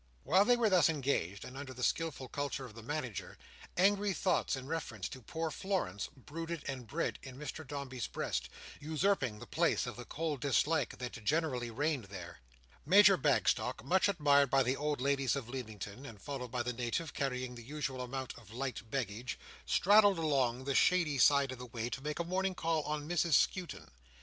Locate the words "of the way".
21.51-21.91